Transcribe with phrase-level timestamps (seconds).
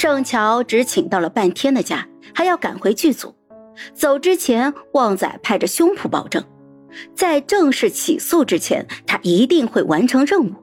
[0.00, 3.34] 盛乔只请到了半天的假，还要赶回剧组。
[3.92, 6.42] 走之前，旺仔拍着胸脯保证，
[7.14, 10.54] 在正式起诉之前，他一定会完成任务。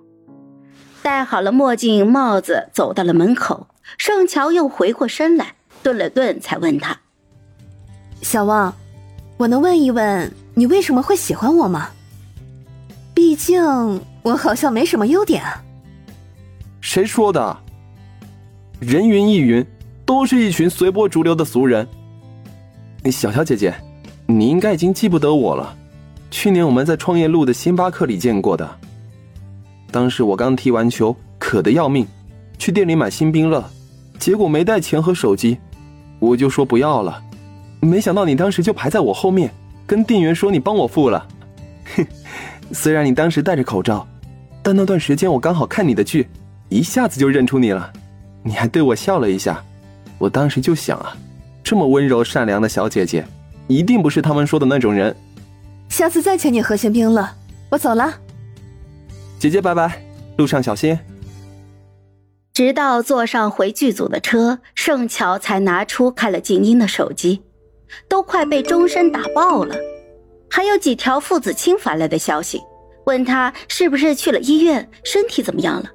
[1.04, 3.68] 戴好了墨镜、帽子，走到了门口。
[4.00, 7.00] 盛乔又回过身来，顿了顿，才问他
[8.24, 8.74] ：“小旺，
[9.38, 11.92] 我能问一问你为什么会喜欢我吗？
[13.14, 13.64] 毕竟
[14.24, 15.62] 我好像没什么优点啊。”
[16.82, 17.56] 谁说的？
[18.80, 19.66] 人云亦云，
[20.05, 21.88] 都是一群随波逐流的俗人。
[23.12, 23.73] 小乔姐姐，
[24.27, 25.76] 你应该已经记不得我了。
[26.30, 28.70] 去年我们在创业路的星巴克里见过的。
[29.90, 32.05] 当时我刚踢完球，渴得要命，
[32.59, 33.67] 去店里买新冰乐，
[34.20, 35.58] 结果没带钱和手机，
[36.20, 37.20] 我就说不要了。
[37.81, 39.52] 没想到你当时就排在我后面，
[39.88, 41.28] 跟店员说你帮我付了。
[41.95, 42.05] 哼，
[42.72, 44.08] 虽然你当时戴着口罩，
[44.62, 46.28] 但那段时间我刚好看你的剧，
[46.70, 47.91] 一下子就认出你了。
[48.44, 49.64] 你还对我笑了一下，
[50.18, 51.16] 我当时就想啊。
[51.64, 53.25] 这么温柔善良的小姐姐，
[53.67, 55.14] 一定不是他们说的那种人。
[55.89, 57.36] 下次再请你喝新冰了，
[57.70, 58.14] 我走了。
[59.38, 60.02] 姐姐拜拜，
[60.38, 60.98] 路上小心。
[62.53, 67.42] 直到坐上回剧组的车，盛乔才拿出开了静音的手机，
[68.08, 69.76] 都快被钟声打爆了。
[70.50, 72.61] 还有几条父子清发来的消息，
[73.06, 75.92] 问他是不是去了医院，身体怎么样了。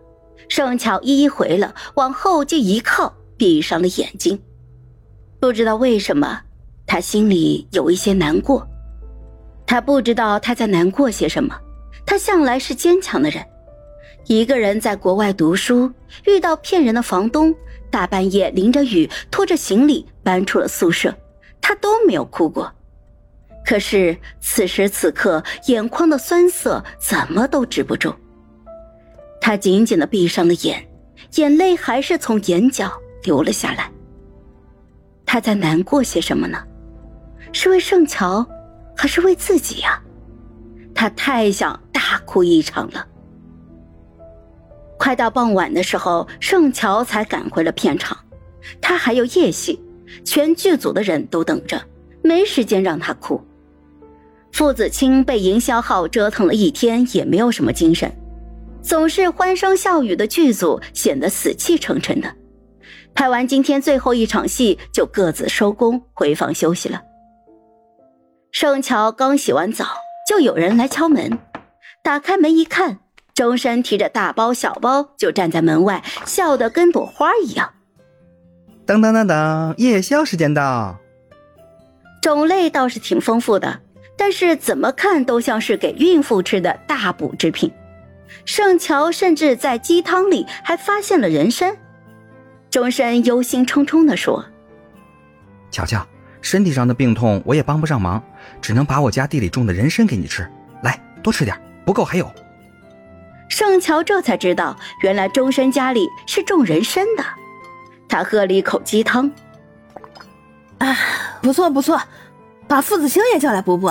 [0.55, 4.39] 盛巧一一回了，往后就一靠，闭上了眼睛。
[5.41, 6.43] 不知道为什么，
[6.87, 8.69] 他心里有一些难过。
[9.67, 11.59] 他不知道他在难过些什么。
[12.05, 13.43] 他向来是坚强的人，
[14.27, 15.91] 一个人在国外读书，
[16.27, 17.55] 遇到骗人的房东，
[17.91, 21.17] 大半夜淋着雨拖着行李搬出了宿舍，
[21.63, 22.71] 他都没有哭过。
[23.65, 28.15] 可是此时此刻，眼眶的酸涩怎么都止不住。
[29.45, 30.89] 他紧紧的闭上了眼，
[31.35, 32.93] 眼泪还是从眼角
[33.25, 33.91] 流了下来。
[35.27, 36.63] 他在难过些什么呢？
[37.53, 38.47] 是为盛乔，
[38.97, 40.01] 还是为自己呀？
[40.95, 43.05] 他太想大哭一场了。
[44.97, 48.17] 快到傍晚的时候，盛乔才赶回了片场。
[48.81, 49.83] 他还有夜戏，
[50.25, 51.83] 全剧组的人都等着，
[52.23, 53.45] 没时间让他哭。
[54.53, 58.09] 傅子清被营销号折腾了一天，也没有什么精神，
[58.83, 62.35] 总是欢声笑语的剧组显得死气沉沉的。
[63.15, 67.01] 拍完今天最后一场戏，就各自收工回房休息了。
[68.51, 69.87] 盛乔刚洗完澡，
[70.29, 71.39] 就有人来敲门。
[72.03, 72.99] 打开门一看，
[73.35, 77.73] 钟山提着大包小包就站在门外，笑得跟朵花一样。
[78.85, 80.99] 当当当当，夜宵时间到。
[82.21, 83.81] 种类倒是挺丰富的，
[84.17, 87.73] 但是怎么看都像是给孕妇吃的大补之品。
[88.45, 91.77] 盛乔甚至在鸡汤里还发现了人参。
[92.71, 94.45] 钟山忧心忡忡地说
[95.71, 96.07] ：“乔乔，
[96.41, 98.23] 身体上的病痛我也帮不上忙，
[98.61, 100.51] 只能把我家地里种的人参给你吃。
[100.83, 102.31] 来，多吃点，不够还有。”
[103.49, 107.25] 盛乔这才知道，原来钟山家里是种人参的。
[108.09, 109.31] 他喝了一口鸡汤，
[110.79, 110.97] 啊，
[111.43, 112.01] 不错不错，
[112.67, 113.91] 把傅子清也叫来补补。